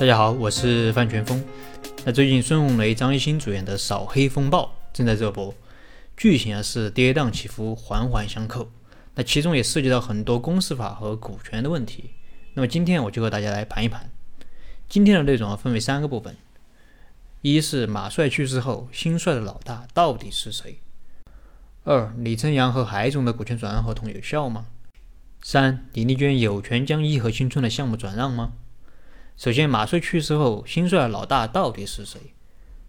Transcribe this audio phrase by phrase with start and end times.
[0.00, 1.42] 大家好，我是范全峰。
[2.04, 5.54] 那最近孙红雷、张艺兴主演的《扫黑风暴》正在热播，
[6.16, 8.68] 剧情啊是跌宕起伏、环环相扣。
[9.14, 12.10] 那其中也涉及到很多公司法和股权的问题。
[12.54, 14.10] 那么今天我就和大家来盘一盘。
[14.88, 16.36] 今天的内容啊分为三个部分：
[17.42, 20.80] 一是马帅去世后，新帅的老大到底是谁？
[21.84, 24.66] 二，李晨阳和海总的股权转让合同有效吗？
[25.42, 28.54] 三，李丽娟有权将颐和新村的项目转让吗？
[29.42, 32.20] 首先，马帅去世后，新帅老大到底是谁？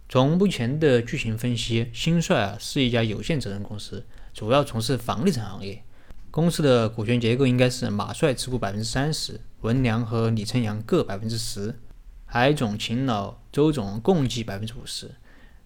[0.07, 5.81] 从目前的剧情分析，新帅啊是一家有限责任公司，主要从事房地产行业。
[6.29, 11.79] 公司的股权结构应该是马帅持股百分之三十，文良和李晨阳各百分之十，
[12.27, 15.09] 海总、秦老、周总共计百分之五十。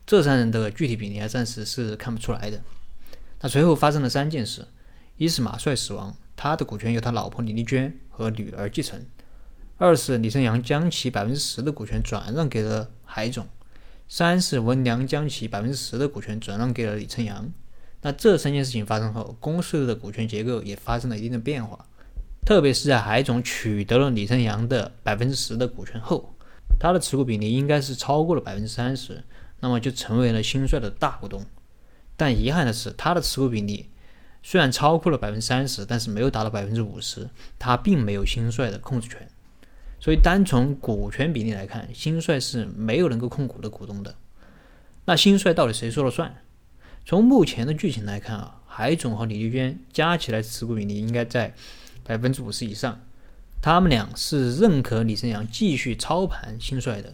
[0.05, 2.61] 这三人的具体比例啊，暂时是看不出来的。
[3.41, 4.65] 那随后发生了三件事：
[5.17, 9.01] 一是马帅死亡，他的股权由他老婆李丽娟和女儿继承；
[9.79, 13.45] 二是李成阳将其百分之十的股权转让给了海总；
[14.07, 17.51] 三是文良将其百分之十的股权转让给了李成阳。
[18.01, 21.85] 那这三件事情发生后，公司的股权结构也发生了一定的变化，
[22.43, 26.33] 特别是在海总取得了李成阳的百分之十的股权后，
[26.79, 29.23] 他的持股比例应该是超过了百分之三十，
[29.59, 31.45] 那么就成为了新帅的大股东。
[32.15, 33.91] 但遗憾的是，他的持股比例
[34.41, 39.29] 虽然超过了百分之三十，但是没有达到百分之五十，他并没有新帅的控制权。
[39.99, 44.15] 所以，单从股权比例来看，新帅是没有能够控股的股东的。
[45.05, 46.43] 那新帅到底谁说了算？
[47.05, 51.53] 从目前的剧情来看啊，海总和李丽娟加起来持股比例应该在
[52.03, 52.99] 百分之五十以上，
[53.61, 57.13] 他们俩是认可李晨阳继续操盘新帅的。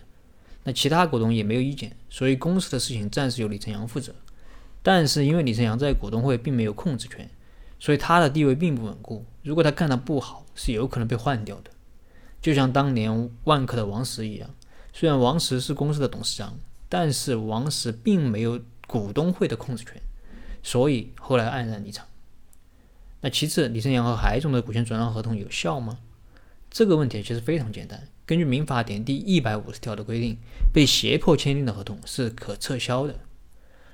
[0.64, 4.14] 那其他股东也没有意见，所以公司的事情暂时由李晨阳负责。
[4.82, 7.30] 但是因为李晨阳在股东会并没有控制权，
[7.80, 9.26] 所以他的地位并不稳固。
[9.44, 11.72] 如果他干得不好，是有可能被换掉的。
[12.44, 14.50] 就像当年万科的王石一样，
[14.92, 20.02] 虽然王石是公司的董事长，但是王石并没有股东会的控制权，
[20.62, 22.06] 所以后来黯然离场。
[23.22, 26.00] 那其次，李晨阳和海总的股权转让合同有效吗？
[26.70, 28.10] 这个问题其实非常简单。
[28.26, 30.38] 根据民法典第一百五十条的规定，
[30.74, 33.16] 被胁迫签订的合同是可撤销的。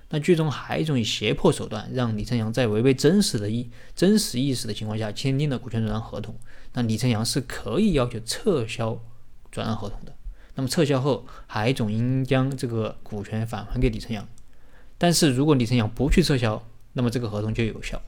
[0.09, 6.35] 那剧中海总以胁迫手段让李成阳在违背真实的意真实意识的情况下签订了股权转让合同，
[6.73, 8.99] 那李成阳是可以要求撤销
[9.51, 10.15] 转让合同的。
[10.55, 14.27] 那么撤销后，海总应将这个股权返还给李成阳。
[14.97, 18.01] 但是如果李成阳不去撤销，那么这个合同就有效。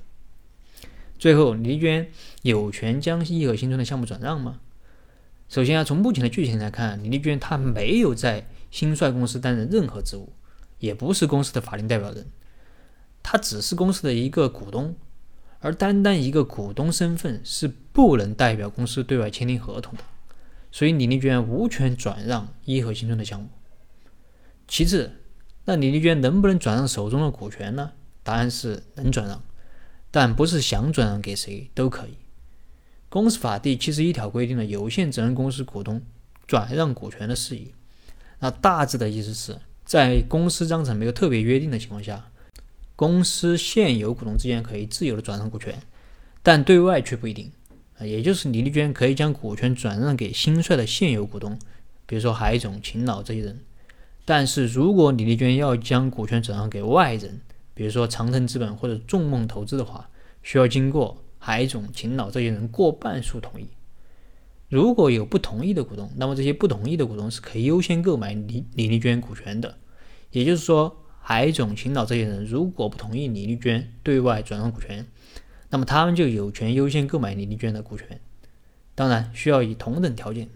[1.17, 2.09] 最后，李丽娟
[2.41, 4.59] 有权将颐和新村的项目转让吗？
[5.47, 10.33] 首先啊，从目前的剧情来看，李丽娟她没有在新帅公司担任任何职务。
[10.81, 12.25] 也不是公司的法定代表人，
[13.21, 14.95] 他只是公司的一个股东，
[15.59, 20.03] 而单单一个股东身份是不能代表公司对外签订合同的，
[20.71, 23.47] 所以李丽娟无权转让颐和新村的项目。
[24.67, 25.11] 其次，
[25.65, 27.91] 那李丽娟能不能转让手中的股权呢？
[28.23, 29.43] 答案是能转让，
[30.09, 32.17] 但不是想转让给谁都可以。
[33.07, 36.01] 公司法第七十一条规定了有限责任公司股东
[36.47, 37.73] 转让股权的事宜，
[38.39, 39.55] 那大致的意思是。
[39.91, 42.31] 在公司章程没有特别约定的情况下，
[42.95, 45.77] 公司现有股东之间可以自由的转让股权，
[46.41, 47.51] 但对外却不一定。
[47.97, 51.59] 啊，也就是李丽娟可以将股权转让给新帅的现有股东，
[52.05, 53.59] 比如说海总、秦老这些人。
[54.23, 57.41] 但是如果李丽娟要将股权转让给外人，
[57.73, 60.09] 比如说长城资本或者众梦投资的话，
[60.41, 63.67] 需要经过海总、秦老这些人过半数同意。
[64.71, 69.77] 如果有不同意的股东，那么这些不同意的股东是可以优先购买李李丽娟股权的。
[70.31, 75.05] 也就是说，海总、秦老这些人如果不同意李丽娟对外转让股权，
[75.71, 78.21] 那么他们就有权优先购买李丽娟的股权。
[78.95, 80.47] 当然，需要以同等条件。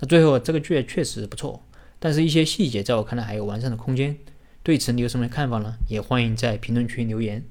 [0.00, 1.62] 那最后，这个剧确实不错，
[2.00, 4.18] 但是一些细节在我看来还有完善的空间。
[4.64, 5.74] 对此，你有什么看法呢？
[5.88, 7.44] 也欢迎在评论区留言。